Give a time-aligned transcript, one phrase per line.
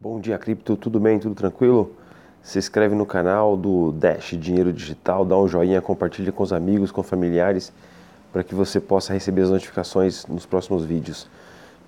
[0.00, 1.18] Bom dia, cripto, tudo bem?
[1.18, 1.90] Tudo tranquilo?
[2.40, 6.92] Se inscreve no canal do Dash Dinheiro Digital, dá um joinha, compartilha com os amigos,
[6.92, 7.72] com familiares,
[8.32, 11.28] para que você possa receber as notificações nos próximos vídeos.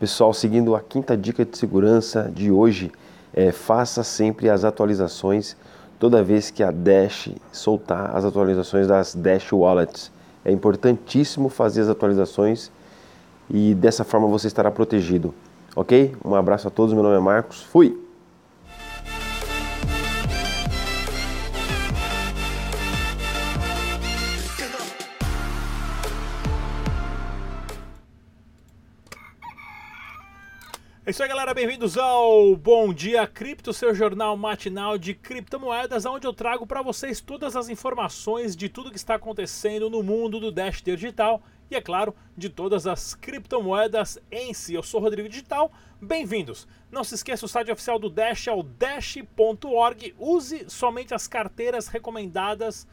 [0.01, 2.91] Pessoal, seguindo a quinta dica de segurança de hoje,
[3.33, 5.57] é, faça sempre as atualizações
[5.97, 10.11] toda vez que a Dash soltar as atualizações das Dash Wallets.
[10.45, 12.73] É importantíssimo fazer as atualizações
[13.49, 15.33] e dessa forma você estará protegido.
[15.75, 16.17] Ok?
[16.25, 18.11] Um abraço a todos, meu nome é Marcos, fui!
[31.11, 31.53] É isso aí, galera.
[31.53, 37.21] Bem-vindos ao Bom Dia Cripto, seu jornal matinal de criptomoedas, onde eu trago para vocês
[37.21, 41.81] todas as informações de tudo que está acontecendo no mundo do Dash Digital e, é
[41.81, 44.75] claro, de todas as criptomoedas em si.
[44.75, 45.71] Eu sou Rodrigo Digital.
[46.01, 46.67] Bem-vindos.
[46.91, 50.15] Não se esqueça, o site oficial do Dash é o dash.org.
[50.19, 52.87] Use somente as carteiras recomendadas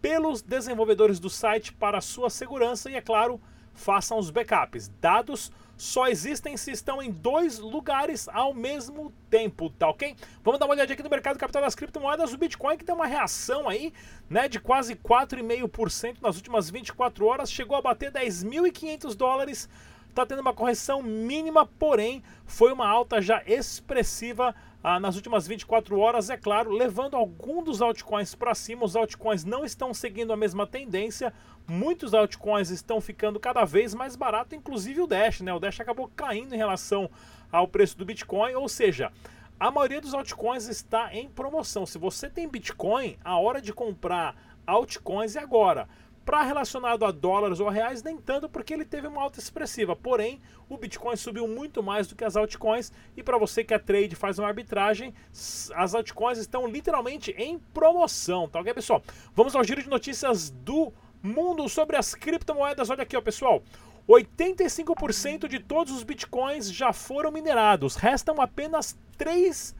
[0.00, 3.38] pelos desenvolvedores do site para sua segurança e, é claro,
[3.74, 4.90] façam os backups.
[5.00, 5.52] Dados
[5.84, 10.16] só existem se estão em dois lugares ao mesmo tempo, tá ok?
[10.42, 12.32] Vamos dar uma olhadinha aqui no mercado capital das criptomoedas.
[12.32, 13.92] O Bitcoin que tem uma reação aí,
[14.28, 19.68] né, de quase 4,5% nas últimas 24 horas, chegou a bater 10.500 dólares.
[20.08, 24.54] Está tendo uma correção mínima, porém foi uma alta já expressiva
[24.86, 28.84] ah, nas últimas 24 horas, é claro, levando algum dos altcoins para cima.
[28.84, 31.32] Os altcoins não estão seguindo a mesma tendência.
[31.66, 35.54] Muitos altcoins estão ficando cada vez mais barato, inclusive o Dash, né?
[35.54, 37.10] O Dash acabou caindo em relação
[37.50, 39.10] ao preço do Bitcoin, ou seja,
[39.58, 41.86] a maioria dos altcoins está em promoção.
[41.86, 45.88] Se você tem Bitcoin, a hora de comprar altcoins é agora.
[46.24, 49.94] Para relacionado a dólares ou reais, nem tanto, porque ele teve uma alta expressiva.
[49.94, 52.90] Porém, o Bitcoin subiu muito mais do que as altcoins.
[53.16, 58.48] E para você que é trade faz uma arbitragem, as altcoins estão literalmente em promoção,
[58.48, 59.02] tá ok, pessoal?
[59.34, 62.90] Vamos ao giro de notícias do mundo sobre as criptomoedas.
[62.90, 63.62] Olha aqui, ó, pessoal.
[64.08, 67.96] 85% de todos os bitcoins já foram minerados.
[67.96, 69.74] Restam apenas 3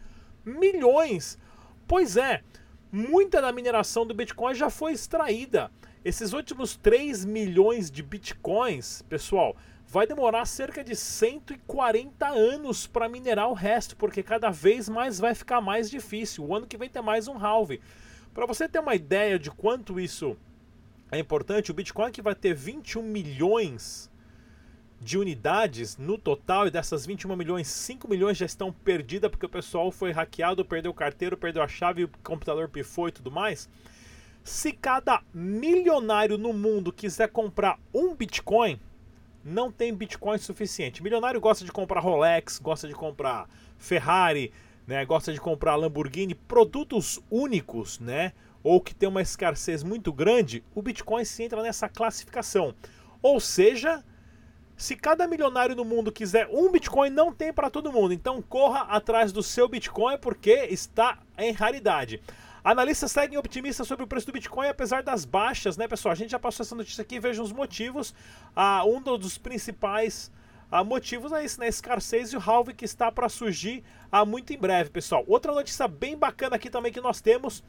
[0.45, 1.39] milhões.
[1.87, 2.43] Pois é,
[2.91, 5.71] muita da mineração do Bitcoin já foi extraída.
[6.05, 9.57] Esses últimos 3 milhões de bitcoins, pessoal,
[9.87, 15.35] vai demorar cerca de 140 anos para minerar o resto, porque cada vez mais vai
[15.35, 16.45] ficar mais difícil.
[16.45, 17.81] O ano que vem tem mais um halve.
[18.35, 20.37] Para você ter uma ideia de quanto isso
[21.11, 24.11] é importante, o Bitcoin que vai ter 21 milhões
[25.01, 29.49] de unidades no total, e dessas 21 milhões, 5 milhões já estão perdidas porque o
[29.49, 33.71] pessoal foi hackeado, perdeu o carteiro, perdeu a chave, o computador pifou e tudo mais.
[34.45, 38.79] Se cada milionário no mundo quiser comprar um Bitcoin,
[39.43, 41.03] não tem Bitcoin suficiente.
[41.03, 44.53] Milionário gosta de comprar Rolex, gosta de comprar Ferrari,
[44.87, 50.63] né, gosta de comprar Lamborghini, produtos únicos, né, ou que tem uma escassez muito grande,
[50.75, 52.75] o Bitcoin se entra nessa classificação.
[53.23, 54.05] Ou seja,
[54.77, 58.13] se cada milionário no mundo quiser um Bitcoin, não tem para todo mundo.
[58.13, 62.21] Então corra atrás do seu Bitcoin porque está em raridade.
[62.65, 66.13] Analistas seguem otimistas sobre o preço do Bitcoin, apesar das baixas, né, pessoal?
[66.13, 68.15] A gente já passou essa notícia aqui, vejam os motivos.
[68.57, 70.33] Ah, um dos principais
[70.71, 71.69] ah, motivos é esse, né?
[71.69, 75.23] Escassez e o halve que está para surgir ah, muito em breve, pessoal.
[75.27, 77.63] Outra notícia bem bacana aqui também que nós temos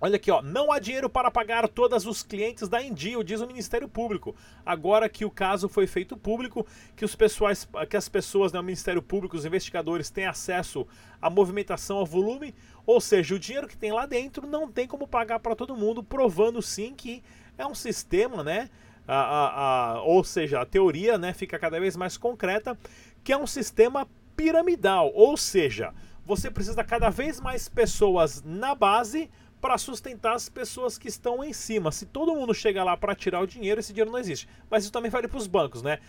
[0.00, 3.46] Olha aqui, ó, não há dinheiro para pagar todos os clientes da Endio, diz o
[3.46, 4.34] Ministério Público.
[4.66, 6.66] Agora que o caso foi feito público,
[6.96, 10.86] que os pessoais, que as pessoas no né, Ministério Público, os investigadores têm acesso
[11.22, 15.06] à movimentação, ao volume, ou seja, o dinheiro que tem lá dentro não tem como
[15.06, 17.22] pagar para todo mundo, provando sim que
[17.56, 18.68] é um sistema, né?
[19.06, 22.76] A, a, a, ou seja, a teoria né, fica cada vez mais concreta,
[23.22, 25.94] que é um sistema piramidal, ou seja,
[26.26, 29.30] você precisa cada vez mais pessoas na base
[29.64, 31.90] para sustentar as pessoas que estão em cima.
[31.90, 34.46] Se todo mundo chega lá para tirar o dinheiro, esse dinheiro não existe.
[34.68, 36.00] Mas isso também vale para os bancos, né?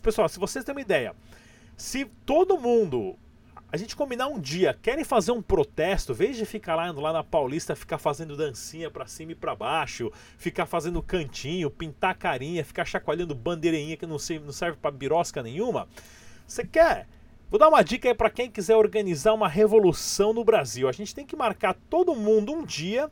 [0.00, 1.12] Pessoal, se vocês têm uma ideia,
[1.76, 3.18] se todo mundo
[3.72, 7.24] a gente combinar um dia, querem fazer um protesto, vez de ficar lá, lá na
[7.24, 12.84] Paulista, ficar fazendo dancinha para cima e para baixo, ficar fazendo cantinho, pintar carinha, ficar
[12.84, 15.88] chacoalhando bandeirinha que não serve, não serve para birosca nenhuma.
[16.46, 17.08] Você quer
[17.50, 20.88] Vou dar uma dica aí para quem quiser organizar uma revolução no Brasil.
[20.88, 23.10] A gente tem que marcar todo mundo um dia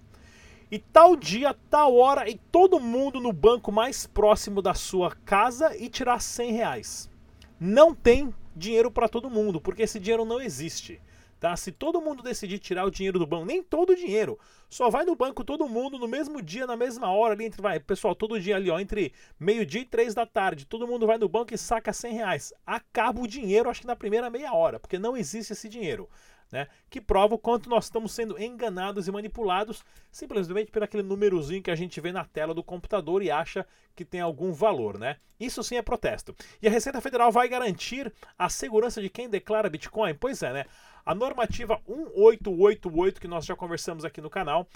[0.70, 5.76] e tal dia, tal hora e todo mundo no banco mais próximo da sua casa
[5.76, 7.10] e tirar 100 reais.
[7.58, 11.00] Não tem dinheiro para todo mundo, porque esse dinheiro não existe.
[11.38, 11.56] Tá?
[11.56, 14.38] Se todo mundo decidir tirar o dinheiro do banco, nem todo o dinheiro,
[14.68, 17.78] só vai no banco todo mundo no mesmo dia, na mesma hora, ali entre, vai,
[17.78, 21.28] pessoal, todo dia ali, ó, entre meio-dia e três da tarde, todo mundo vai no
[21.28, 22.52] banco e saca 100 reais.
[22.66, 26.08] Acaba o dinheiro, acho que na primeira meia hora, porque não existe esse dinheiro.
[26.50, 31.62] Né, que prova o quanto nós estamos sendo enganados e manipulados simplesmente por aquele númerozinho
[31.62, 35.16] que a gente vê na tela do computador e acha que tem algum valor, né?
[35.38, 36.34] Isso sim é protesto.
[36.60, 40.14] E a Receita Federal vai garantir a segurança de quem declara Bitcoin?
[40.14, 40.64] Pois é, né?
[41.04, 44.66] A normativa 1888 que nós já conversamos aqui no canal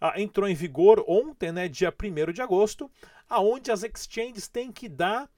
[0.00, 2.90] ah, entrou em vigor ontem, né, dia 1 de agosto,
[3.28, 5.28] aonde as exchanges têm que dar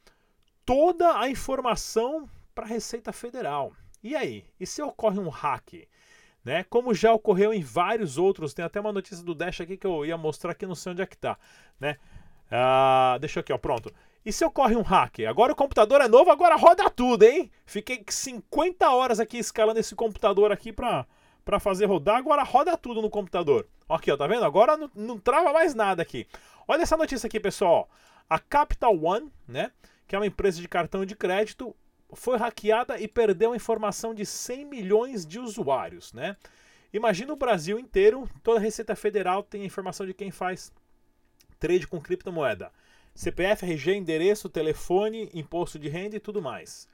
[0.65, 3.73] toda a informação para a Receita Federal.
[4.03, 4.45] E aí?
[4.59, 5.87] E se ocorre um hack?
[6.45, 6.65] Né?
[6.65, 10.07] Como já ocorreu em vários outros, tem até uma notícia do Dash aqui que eu
[10.07, 11.39] ia mostrar aqui, não sei onde é que tá,
[11.79, 11.99] né?
[12.51, 13.93] Ah, deixa aqui, ó, pronto.
[14.25, 15.21] E se ocorre um hack?
[15.21, 17.51] Agora o computador é novo, agora roda tudo, hein?
[17.65, 21.07] Fiquei 50 horas aqui escalando esse computador aqui pra,
[21.45, 23.67] pra fazer rodar, agora roda tudo no computador.
[23.89, 24.45] Aqui, ó, tá vendo?
[24.45, 26.27] Agora não, não trava mais nada aqui.
[26.67, 27.89] Olha essa notícia aqui, pessoal.
[28.29, 29.71] A Capital One, né,
[30.07, 31.75] que é uma empresa de cartão de crédito,
[32.15, 36.37] foi hackeada e perdeu a informação de 100 milhões de usuários, né?
[36.93, 40.73] Imagina o Brasil inteiro, toda a Receita Federal tem a informação de quem faz
[41.59, 42.73] trade com criptomoeda.
[43.15, 46.89] CPF, RG, endereço, telefone, imposto de renda e tudo mais.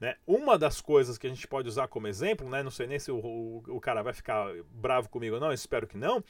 [0.00, 0.16] Né?
[0.26, 2.62] Uma das coisas que a gente pode usar como exemplo, né?
[2.62, 5.86] não sei nem se o, o, o, cara vai ficar bravo comigo ou não, espero
[5.86, 6.22] que não,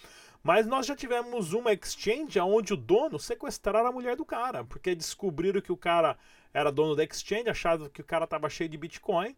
[0.43, 4.95] mas nós já tivemos uma exchange onde o dono sequestraram a mulher do cara, porque
[4.95, 6.17] descobriram que o cara
[6.53, 9.37] era dono da exchange, acharam que o cara estava cheio de Bitcoin,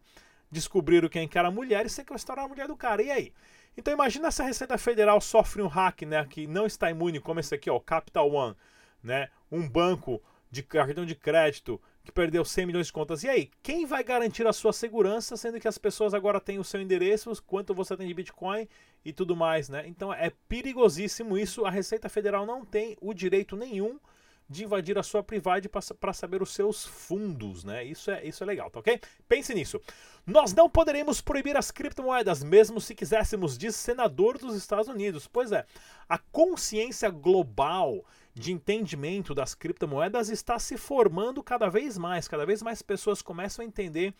[0.51, 3.01] descobriram quem que era a mulher e sequestraram a mulher do cara.
[3.01, 3.33] E aí?
[3.77, 7.39] Então imagina se a Receita Federal sofre um hack, né, que não está imune, como
[7.39, 8.55] esse aqui, ó, Capital One,
[9.01, 10.21] né, um banco
[10.51, 13.23] de cartão de crédito que perdeu 100 milhões de contas.
[13.23, 16.63] E aí, quem vai garantir a sua segurança, sendo que as pessoas agora têm o
[16.63, 18.67] seu endereço, quanto você tem de Bitcoin
[19.05, 19.83] e tudo mais, né?
[19.85, 21.65] Então é perigosíssimo isso.
[21.65, 23.99] A Receita Federal não tem o direito nenhum
[24.49, 25.69] de invadir a sua privada
[25.99, 27.83] para saber os seus fundos, né?
[27.83, 28.99] Isso é, isso é legal, tá ok?
[29.27, 29.79] Pense nisso.
[30.25, 35.27] Nós não poderemos proibir as criptomoedas, mesmo se quiséssemos, diz senador dos Estados Unidos.
[35.27, 35.65] Pois é,
[36.07, 38.03] a consciência global
[38.33, 42.27] de entendimento das criptomoedas está se formando cada vez mais.
[42.27, 44.15] Cada vez mais pessoas começam a entender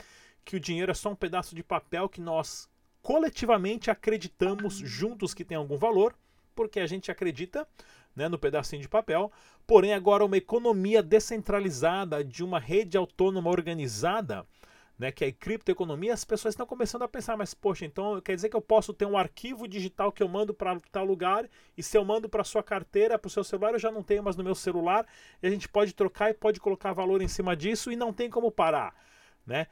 [0.46, 2.70] que o dinheiro é só um pedaço de papel que nós
[3.02, 6.14] coletivamente acreditamos juntos que tem algum valor,
[6.54, 7.68] porque a gente acredita
[8.16, 9.32] né, no pedacinho de papel.
[9.66, 14.46] Porém, agora uma economia descentralizada de uma rede autônoma organizada,
[14.98, 18.36] né, que é a criptoeconomia, as pessoas estão começando a pensar, mas poxa, então quer
[18.36, 21.82] dizer que eu posso ter um arquivo digital que eu mando para tal lugar e
[21.82, 24.36] se eu mando para sua carteira, para o seu celular, eu já não tenho mais
[24.36, 25.08] no meu celular
[25.42, 28.30] e a gente pode trocar e pode colocar valor em cima disso e não tem
[28.30, 28.94] como parar,
[29.46, 29.68] né?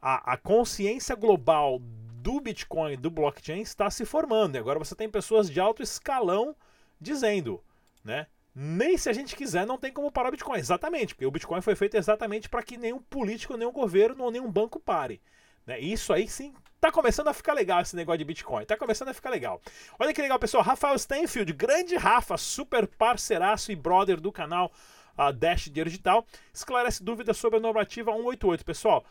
[0.00, 1.80] A, a consciência global
[2.22, 4.54] do Bitcoin, do blockchain está se formando.
[4.54, 6.54] E agora você tem pessoas de alto escalão
[7.00, 7.62] dizendo
[8.04, 8.26] né?
[8.54, 10.58] Nem se a gente quiser, não tem como parar o Bitcoin.
[10.58, 14.50] Exatamente, porque o Bitcoin foi feito exatamente para que nenhum político, nenhum governo ou nenhum
[14.50, 15.20] banco pare.
[15.66, 15.78] Né?
[15.78, 18.64] Isso aí sim tá começando a ficar legal esse negócio de Bitcoin.
[18.64, 19.60] Tá começando a ficar legal.
[19.98, 20.62] Olha que legal, pessoal.
[20.62, 24.72] Rafael Stenfield, grande Rafa, super parceiraço e brother do canal
[25.16, 28.64] uh, Dash Dinheiro Digital, esclarece dúvidas sobre a normativa 188.
[28.64, 29.04] Pessoal,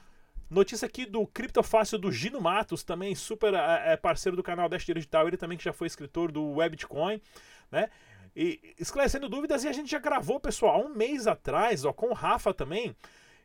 [0.50, 5.28] Notícia aqui do Criptofácil do Gino Matos, também super é, parceiro do canal Dash Digital,
[5.28, 7.22] ele também que já foi escritor do Webitcoin,
[7.72, 7.88] né?
[8.42, 12.08] E esclarecendo dúvidas, e a gente já gravou, pessoal, há um mês atrás, ó, com
[12.08, 12.96] o Rafa também,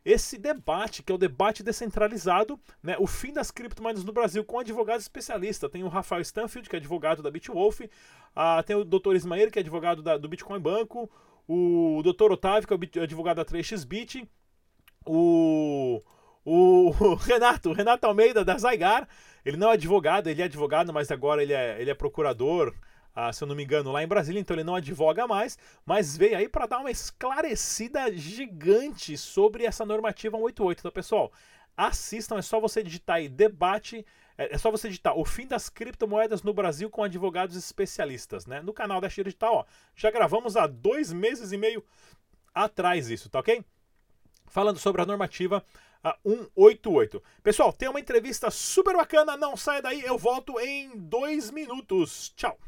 [0.05, 4.57] esse debate, que é o debate descentralizado, né, o fim das criptomoedas no Brasil, com
[4.57, 5.69] advogados especialistas.
[5.69, 9.15] Tem o Rafael Stanfield, que é advogado da Bitwolf, uh, tem o Dr.
[9.15, 11.11] Ismael, que é advogado da, do Bitcoin Banco,
[11.45, 12.31] o Dr.
[12.31, 14.25] Otávio, que é advogado da 3xBit,
[15.05, 16.01] o,
[16.45, 19.09] o Renato, Renato Almeida, da Zygar,
[19.43, 22.73] ele não é advogado, ele é advogado, mas agora ele é, ele é procurador,
[23.15, 26.17] ah, se eu não me engano, lá em Brasília, então ele não advoga mais, mas
[26.17, 30.79] veio aí para dar uma esclarecida gigante sobre essa normativa 188.
[30.79, 31.31] Então, pessoal,
[31.77, 34.05] assistam, é só você digitar aí debate,
[34.37, 38.61] é, é só você digitar o fim das criptomoedas no Brasil com advogados especialistas, né?
[38.61, 41.81] No canal da Xira Digital, ó, já gravamos há dois meses e meio
[42.53, 43.63] atrás isso, tá ok?
[44.45, 45.63] Falando sobre a normativa
[46.03, 47.23] a 188.
[47.41, 52.33] Pessoal, tem uma entrevista super bacana, não saia daí, eu volto em dois minutos.
[52.35, 52.59] Tchau!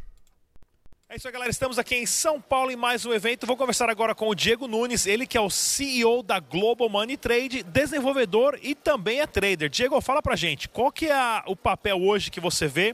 [1.10, 1.50] É isso aí, galera.
[1.50, 3.48] Estamos aqui em São Paulo em mais um evento.
[3.48, 7.16] Vou conversar agora com o Diego Nunes, ele que é o CEO da Global Money
[7.16, 9.70] Trade, desenvolvedor e também é trader.
[9.70, 12.94] Diego, fala pra gente, qual que é o papel hoje que você vê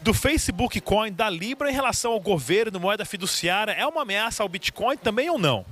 [0.00, 3.72] do Facebook Coin, da Libra em relação ao governo, moeda fiduciária?
[3.72, 5.66] É uma ameaça ao Bitcoin também ou não?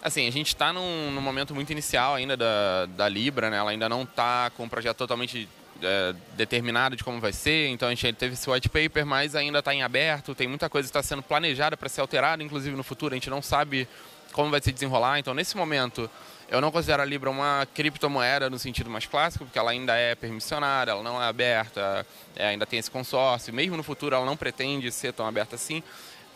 [0.00, 3.56] Assim, a gente está num, num, momento muito inicial ainda da, da Libra, né?
[3.56, 5.48] Ela ainda não está com um projeto totalmente
[5.82, 9.58] é, determinado de como vai ser, então a gente teve esse white paper, mas ainda
[9.58, 12.82] está em aberto, tem muita coisa que está sendo planejada para ser alterada, inclusive no
[12.82, 13.88] futuro, a gente não sabe
[14.32, 15.18] como vai se desenrolar.
[15.18, 16.10] Então, nesse momento,
[16.48, 20.14] eu não considero a Libra uma criptomoeda no sentido mais clássico, porque ela ainda é
[20.14, 23.54] permissionada, ela não é aberta, é, ainda tem esse consórcio.
[23.54, 25.82] Mesmo no futuro, ela não pretende ser tão aberta assim.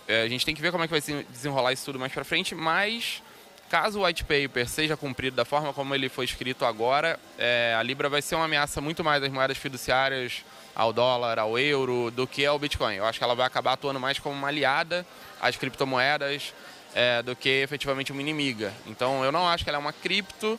[0.07, 2.13] É, a gente tem que ver como é que vai se desenrolar isso tudo mais
[2.13, 3.23] para frente, mas
[3.69, 7.83] caso o white paper seja cumprido da forma como ele foi escrito agora, é, a
[7.83, 10.45] Libra vai ser uma ameaça muito mais às moedas fiduciárias,
[10.75, 12.95] ao dólar, ao euro, do que ao Bitcoin.
[12.95, 15.05] Eu acho que ela vai acabar atuando mais como uma aliada
[15.41, 16.55] às criptomoedas
[16.95, 18.73] é, do que efetivamente uma inimiga.
[18.87, 20.59] Então eu não acho que ela é uma cripto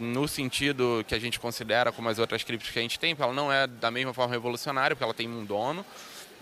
[0.00, 3.22] no sentido que a gente considera como as outras criptos que a gente tem, porque
[3.22, 5.84] ela não é da mesma forma revolucionária, porque ela tem um dono,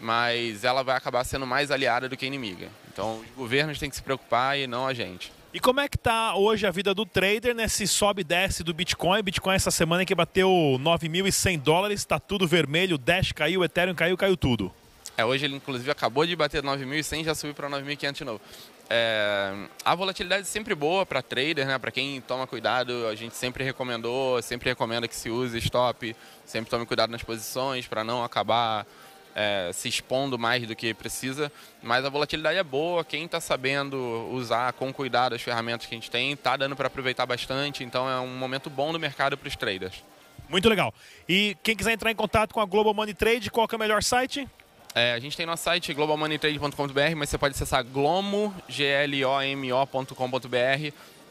[0.00, 2.68] mas ela vai acabar sendo mais aliada do que inimiga.
[2.92, 5.30] Então os governos têm que se preocupar e não a gente.
[5.54, 8.72] E como é que tá hoje a vida do trader nesse sobe e desce do
[8.72, 9.22] Bitcoin?
[9.22, 10.48] Bitcoin essa semana que bateu
[10.80, 14.72] 9.100 dólares, tá tudo vermelho, Dash caiu, Ethereum caiu, caiu tudo.
[15.14, 18.40] É, hoje ele inclusive acabou de bater 9.100 já subiu para 9.500 de novo.
[18.88, 19.52] É,
[19.84, 21.78] a volatilidade é sempre boa para trader, né?
[21.78, 26.16] Para quem toma cuidado, a gente sempre recomendou, sempre recomenda que se use stop,
[26.46, 28.86] sempre tome cuidado nas posições para não acabar
[29.34, 31.50] é, se expondo mais do que precisa.
[31.82, 35.98] Mas a volatilidade é boa, quem está sabendo usar com cuidado as ferramentas que a
[35.98, 37.84] gente tem, está dando para aproveitar bastante.
[37.84, 40.02] Então é um momento bom do mercado para os traders.
[40.48, 40.92] Muito legal.
[41.28, 44.02] E quem quiser entrar em contato com a Global Money Trade, qual é o melhor
[44.02, 44.48] site?
[44.94, 50.16] É, a gente tem nosso site globalmoneytrade.com.br, mas você pode acessar glomo, G-L-O-M-O.com.br,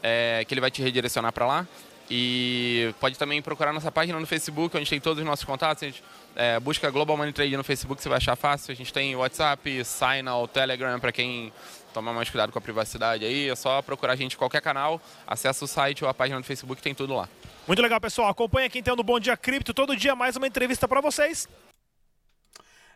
[0.02, 1.68] é, que ele vai te redirecionar para lá.
[2.10, 5.84] E pode também procurar nossa página no Facebook, onde tem todos os nossos contatos.
[5.84, 6.02] A gente,
[6.34, 8.72] é, busca Global Money Trade no Facebook, você vai achar fácil.
[8.72, 11.52] A gente tem WhatsApp, Signal, Telegram, para quem
[11.92, 13.48] tomar mais cuidado com a privacidade aí.
[13.48, 16.46] É só procurar a gente em qualquer canal, acessa o site ou a página do
[16.46, 17.28] Facebook, tem tudo lá.
[17.66, 18.28] Muito legal, pessoal.
[18.28, 19.72] Acompanha aqui então no Bom Dia Cripto.
[19.72, 21.48] Todo dia mais uma entrevista para vocês.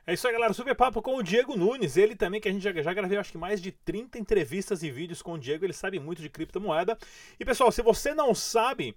[0.08, 0.52] É isso aí, galera.
[0.52, 1.96] Super papo com o Diego Nunes.
[1.96, 4.90] Ele também, que a gente já, já gravou, acho que mais de 30 entrevistas e
[4.90, 5.64] vídeos com o Diego.
[5.64, 6.96] Ele sabe muito de criptomoeda.
[7.38, 8.94] E, pessoal, se você não sabe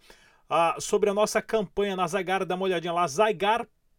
[0.49, 3.07] uh, sobre a nossa campanha na Zygar, dá uma olhadinha lá,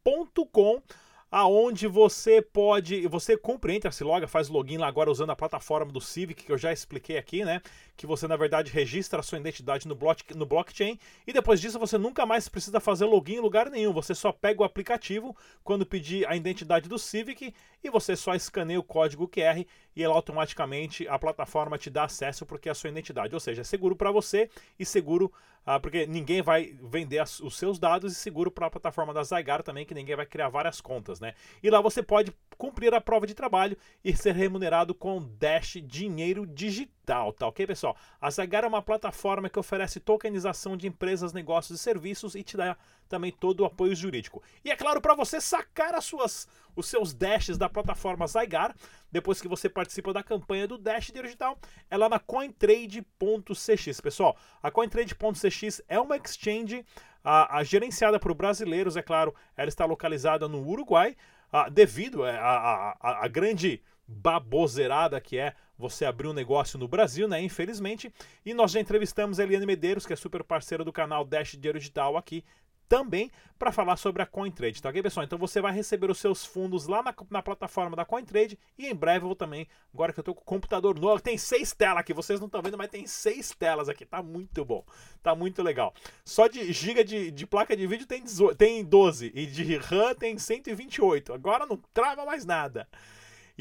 [0.06, 0.82] zygar.com
[1.30, 5.92] aonde você pode, você cumpre, entra, se loga, faz login lá agora usando a plataforma
[5.92, 7.62] do Civic, que eu já expliquei aqui, né?
[8.00, 11.78] Que você, na verdade, registra a sua identidade no, block, no blockchain e depois disso
[11.78, 13.92] você nunca mais precisa fazer login em lugar nenhum.
[13.92, 17.54] Você só pega o aplicativo quando pedir a identidade do Civic
[17.84, 22.46] e você só escaneia o código QR e ela automaticamente a plataforma te dá acesso
[22.46, 23.34] porque é a sua identidade.
[23.34, 25.30] Ou seja, é seguro para você e seguro
[25.64, 29.22] ah, porque ninguém vai vender as, os seus dados e seguro para a plataforma da
[29.22, 31.34] Zygar também, que ninguém vai criar várias contas, né?
[31.62, 36.46] E lá você pode cumprir a prova de trabalho e ser remunerado com Dash dinheiro
[36.46, 37.96] digital, tá ok, pessoal?
[38.20, 42.56] A Zygar é uma plataforma que oferece tokenização de empresas, negócios e serviços e te
[42.56, 42.76] dá
[43.08, 44.42] também todo o apoio jurídico.
[44.64, 48.74] E é claro, para você sacar as suas, os seus dashes da plataforma Zygar,
[49.10, 51.58] depois que você participa da campanha do Dash Digital,
[51.90, 54.00] é lá na cointrade.cx.
[54.00, 56.84] Pessoal, a cointrade.cx é uma exchange
[57.22, 61.16] a, a gerenciada por brasileiros, é claro, ela está localizada no Uruguai,
[61.52, 67.40] a, devido à grande baboseirada que é você abrir um negócio no Brasil, né?
[67.40, 68.12] Infelizmente.
[68.44, 71.78] E nós já entrevistamos a Eliane Medeiros, que é super parceira do canal Dash Dinheiro
[71.78, 72.44] Digital aqui
[72.90, 75.22] também para falar sobre a CoinTrade, tá ok, pessoal?
[75.22, 78.94] Então você vai receber os seus fundos lá na, na, plataforma da CoinTrade e em
[78.94, 81.98] breve eu vou também, agora que eu tô com o computador novo, tem seis telas
[81.98, 84.84] aqui, vocês não estão vendo, mas tem seis telas aqui, tá muito bom,
[85.22, 85.94] tá muito legal.
[86.24, 90.12] Só de giga de, de placa de vídeo tem, 18, tem 12 e de RAM
[90.16, 92.88] tem 128, agora não trava mais nada.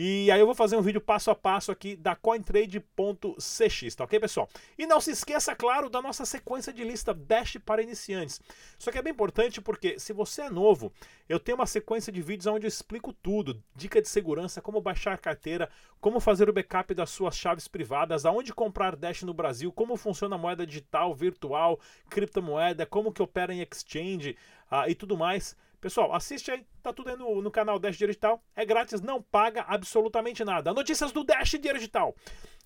[0.02, 4.18] E aí eu vou fazer um vídeo passo a passo aqui da cointrade.cx, tá ok,
[4.18, 4.48] pessoal?
[4.78, 8.40] E não se esqueça, claro, da nossa sequência de lista Dash para iniciantes.
[8.80, 10.94] Isso aqui é bem importante porque se você é novo,
[11.28, 15.16] eu tenho uma sequência de vídeos onde eu explico tudo, dica de segurança, como baixar
[15.16, 19.70] a carteira, como fazer o backup das suas chaves privadas, aonde comprar Dash no Brasil,
[19.70, 21.78] como funciona a moeda digital, virtual,
[22.10, 24.38] criptomoeda, como que opera em exchange
[24.72, 25.58] uh, e tudo mais.
[25.82, 28.44] Pessoal, assiste aí, tá tudo aí no, no canal Dash Digital.
[28.56, 30.74] É grátis, não paga absolutamente nada.
[30.74, 32.14] Notícias do Dash Digital.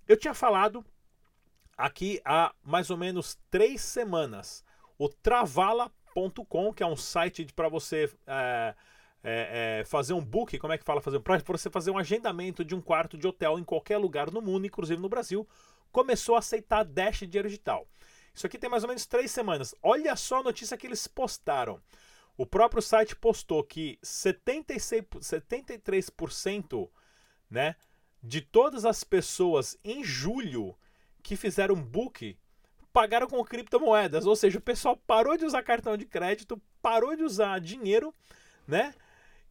[0.08, 0.84] Eu tinha falado
[1.78, 4.64] aqui há mais ou menos três semanas.
[4.98, 8.76] O Travala.com, que é um site para você é,
[9.24, 11.00] é, é, fazer um book, como é que fala?
[11.00, 14.42] Fazer, para você fazer um agendamento de um quarto de hotel em qualquer lugar no
[14.42, 15.48] mundo, inclusive no Brasil,
[15.92, 17.88] começou a aceitar Dash Digital.
[18.34, 19.76] Isso aqui tem mais ou menos três semanas.
[19.84, 21.80] Olha só a notícia que eles postaram.
[22.38, 26.90] O próprio site postou que 76, 73%
[27.50, 27.76] né,
[28.22, 30.76] de todas as pessoas em julho
[31.22, 32.38] que fizeram book
[32.92, 37.24] pagaram com criptomoedas, ou seja, o pessoal parou de usar cartão de crédito, parou de
[37.24, 38.14] usar dinheiro,
[38.68, 38.94] né?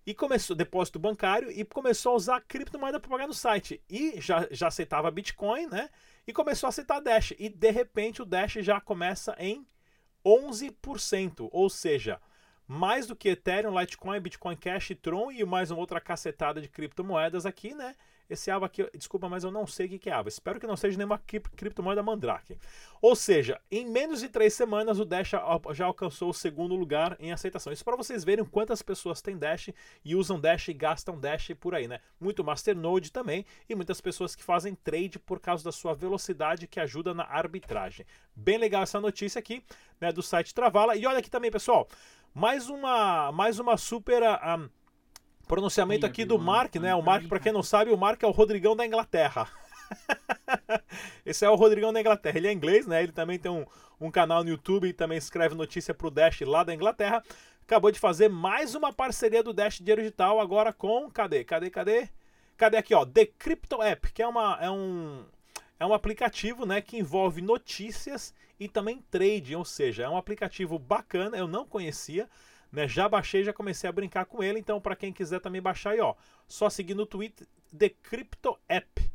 [0.06, 4.46] e começou depósito bancário e começou a usar criptomoeda para pagar no site e já,
[4.50, 5.88] já aceitava Bitcoin, né?
[6.26, 9.66] E começou a aceitar Dash e de repente o Dash já começa em
[10.24, 12.20] 11%, ou seja,
[12.72, 17.44] mais do que Ethereum, Litecoin, Bitcoin Cash, Tron e mais uma outra cacetada de criptomoedas
[17.44, 17.94] aqui, né?
[18.30, 20.30] Esse AVA aqui, desculpa, mas eu não sei o que é AVA.
[20.30, 22.56] Espero que não seja nenhuma criptomoeda Mandrake.
[23.02, 25.32] Ou seja, em menos de três semanas o Dash
[25.74, 27.70] já alcançou o segundo lugar em aceitação.
[27.70, 29.68] Isso para vocês verem quantas pessoas têm Dash
[30.02, 32.00] e usam Dash e gastam Dash por aí, né?
[32.18, 36.80] Muito Masternode também e muitas pessoas que fazem trade por causa da sua velocidade que
[36.80, 38.06] ajuda na arbitragem.
[38.34, 39.62] Bem legal essa notícia aqui,
[40.00, 40.96] né, do site Travala.
[40.96, 41.86] E olha aqui também, pessoal,
[42.34, 44.22] mais uma, mais uma super...
[44.22, 44.68] Um,
[45.46, 46.94] Pronunciamento aqui do Mark, né?
[46.94, 49.46] O Mark, para quem não sabe, o Mark é o Rodrigão da Inglaterra.
[51.26, 52.38] Esse é o Rodrigão da Inglaterra.
[52.38, 53.02] Ele é inglês, né?
[53.02, 53.66] Ele também tem um,
[54.00, 57.22] um canal no YouTube e também escreve notícia pro Dash lá da Inglaterra.
[57.66, 61.10] Acabou de fazer mais uma parceria do Dash Dinheiro Digital agora com.
[61.10, 61.44] Cadê?
[61.44, 61.70] Cadê?
[61.70, 62.08] Cadê?
[62.56, 63.04] Cadê aqui, ó?
[63.04, 65.24] The Crypto App, que é, uma, é, um,
[65.82, 70.78] é um aplicativo né, que envolve notícias e também trade, ou seja, é um aplicativo
[70.78, 72.30] bacana, eu não conhecia.
[72.70, 72.86] Né?
[72.86, 76.00] Já baixei, já comecei a brincar com ele, então para quem quiser também baixar aí,
[76.00, 76.14] ó,
[76.46, 79.10] só seguir no Twitter The Crypto App.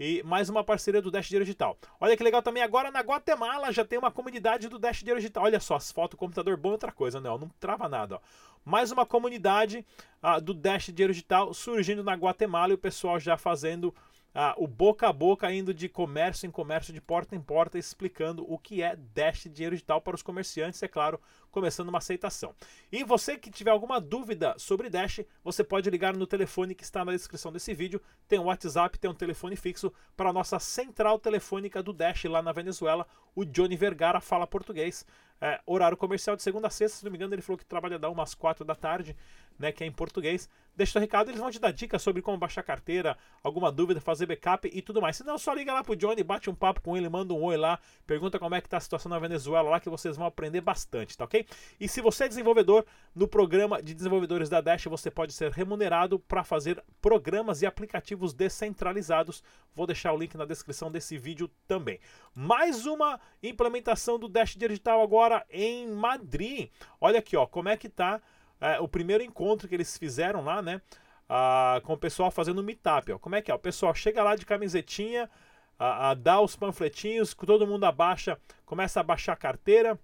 [0.00, 1.78] E mais uma parceria do Dash Dinheiro Digital.
[2.00, 5.44] Olha que legal também, agora na Guatemala já tem uma comunidade do Dash Dinheiro Digital.
[5.44, 7.28] Olha só, as fotos, computador bom outra coisa, né?
[7.28, 8.20] Não trava nada, ó.
[8.64, 9.86] Mais uma comunidade
[10.20, 13.94] uh, do Dash Dinheiro Digital surgindo na Guatemala e o pessoal já fazendo
[14.34, 18.44] ah, o boca a boca indo de comércio em comércio, de porta em porta, explicando
[18.50, 21.20] o que é Dash Dinheiro Digital para os comerciantes, é claro,
[21.50, 22.54] começando uma aceitação.
[22.92, 27.04] E você que tiver alguma dúvida sobre Dash, você pode ligar no telefone que está
[27.04, 28.00] na descrição desse vídeo.
[28.28, 32.42] Tem um WhatsApp, tem um telefone fixo para a nossa central telefônica do Dash lá
[32.42, 33.06] na Venezuela.
[33.34, 35.04] O Johnny Vergara fala português.
[35.40, 37.96] É, horário comercial de segunda a sexta, se não me engano, ele falou que trabalha
[37.96, 39.16] da umas quatro da tarde,
[39.56, 40.48] né, que é em português.
[40.78, 44.26] Deixa o recado, eles vão te dar dicas sobre como baixar carteira, alguma dúvida, fazer
[44.26, 45.16] backup e tudo mais.
[45.16, 47.56] Se não, só liga lá pro Johnny, bate um papo com ele, manda um oi
[47.56, 50.60] lá, pergunta como é que tá a situação na Venezuela lá, que vocês vão aprender
[50.60, 51.44] bastante, tá ok?
[51.80, 56.16] E se você é desenvolvedor, no programa de desenvolvedores da Dash, você pode ser remunerado
[56.16, 59.42] para fazer programas e aplicativos descentralizados.
[59.74, 61.98] Vou deixar o link na descrição desse vídeo também.
[62.32, 66.70] Mais uma implementação do Dash Digital agora em Madrid.
[67.00, 68.22] Olha aqui, ó, como é que tá
[68.60, 70.80] é, o primeiro encontro que eles fizeram lá, né?
[71.28, 73.12] Ah, com o pessoal fazendo meetup.
[73.12, 73.18] Ó.
[73.18, 73.54] Como é que é?
[73.54, 75.30] O pessoal chega lá de camisetinha,
[75.78, 79.98] a, a, dá os panfletinhos, todo mundo abaixa, começa a baixar a carteira,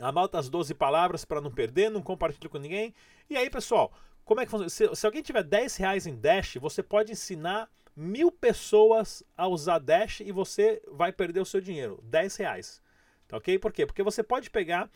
[0.00, 2.94] anota as 12 palavras para não perder, não compartilha com ninguém.
[3.28, 3.92] E aí, pessoal,
[4.24, 4.70] como é que funciona?
[4.70, 9.78] Se, se, alguém tiver 10 reais em Dash, você pode ensinar mil pessoas a usar
[9.78, 12.00] Dash e você vai perder o seu dinheiro.
[12.04, 12.82] 10 reais.
[13.26, 13.58] Tá ok?
[13.58, 13.86] Por quê?
[13.86, 14.90] Porque você pode pegar,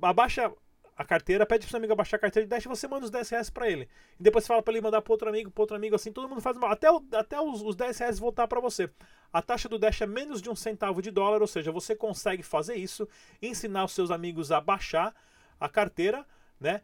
[0.00, 0.52] abaixa
[0.96, 3.10] a carteira, pede pro seu amigo abaixar a carteira de Dash e você manda os
[3.10, 3.88] 10 reais pra ele.
[4.20, 6.40] E depois fala para ele mandar pro outro amigo, pro outro amigo, assim, todo mundo
[6.40, 6.70] faz mal.
[6.70, 8.90] Até, o, até os, os 10 reais voltar para você.
[9.32, 12.42] A taxa do Dash é menos de um centavo de dólar, ou seja, você consegue
[12.42, 13.08] fazer isso,
[13.40, 15.14] ensinar os seus amigos a baixar
[15.58, 16.26] a carteira,
[16.60, 16.82] né?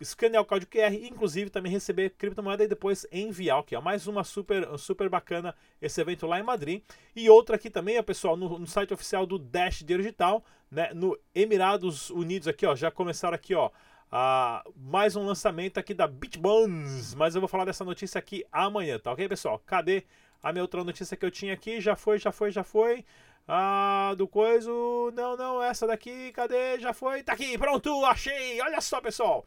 [0.00, 4.24] Escanear o código QR inclusive também receber criptomoeda e depois enviar, que é mais uma
[4.24, 6.82] super super bacana esse evento lá em Madrid.
[7.14, 12.10] E outra aqui também, pessoal, no, no, site oficial do Dash Digital, né, no Emirados
[12.10, 13.70] Unidos aqui, ó, já começaram aqui, ó,
[14.10, 18.98] a, mais um lançamento aqui da Bitbuns, mas eu vou falar dessa notícia aqui amanhã,
[18.98, 19.58] tá OK, pessoal?
[19.64, 20.04] Cadê
[20.42, 21.80] a minha outra notícia que eu tinha aqui?
[21.80, 23.04] Já foi, já foi, já foi.
[23.46, 25.10] Ah, do coiso.
[25.14, 26.78] Não, não, essa daqui, cadê?
[26.80, 27.22] Já foi.
[27.22, 28.60] Tá aqui, pronto, achei.
[28.60, 29.44] Olha só, pessoal.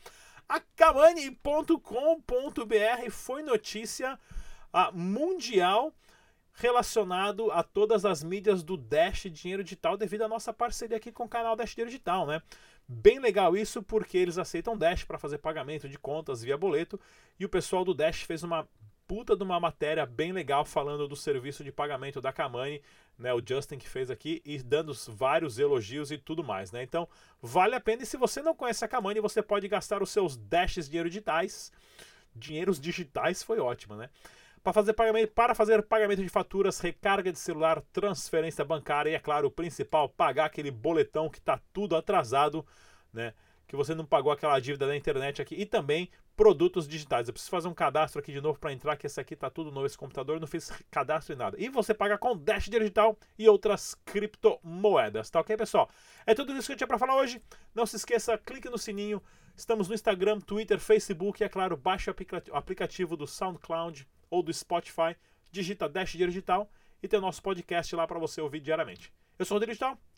[0.47, 1.79] A Kamani.com.br
[3.11, 4.17] foi notícia
[4.73, 5.93] ah, mundial
[6.53, 11.23] relacionado a todas as mídias do Dash Dinheiro Digital devido à nossa parceria aqui com
[11.23, 12.41] o canal Dash Dinheiro Digital, né?
[12.87, 16.99] Bem legal isso porque eles aceitam Dash para fazer pagamento de contas via boleto
[17.39, 18.67] e o pessoal do Dash fez uma
[19.07, 22.81] puta de uma matéria bem legal falando do serviço de pagamento da Kamani,
[23.19, 26.81] né, o Justin que fez aqui e dando vários elogios e tudo mais, né?
[26.81, 27.07] Então,
[27.41, 30.37] vale a pena e se você não conhece a Kamani, você pode gastar os seus
[30.37, 31.71] dashes dinheiro digitais.
[32.33, 34.09] Dinheiros digitais foi ótimo, né?
[34.63, 39.19] Para fazer pagamento, para fazer pagamento de faturas, recarga de celular, transferência bancária e é
[39.19, 42.65] claro, o principal, pagar aquele boletão que está tudo atrasado,
[43.11, 43.33] né?
[43.69, 47.27] que você não pagou aquela dívida da internet aqui e também produtos digitais.
[47.27, 49.73] Eu preciso fazer um cadastro aqui de novo para entrar, que esse aqui tá tudo
[49.73, 51.57] novo, esse computador não fez cadastro em nada.
[51.59, 55.89] E você paga com Dash Digital e outras criptomoedas, tá ok, pessoal?
[56.25, 57.41] É tudo isso que eu tinha para falar hoje.
[57.75, 59.21] Não se esqueça, clique no sininho.
[59.53, 62.15] Estamos no Instagram, Twitter, Facebook e, é claro, baixe o
[62.53, 65.17] aplicativo do SoundCloud ou do Spotify,
[65.51, 66.71] digita Dash Digital
[67.03, 69.11] e tem o nosso podcast lá para você ouvir diariamente.
[69.37, 69.99] Eu sou o Digital,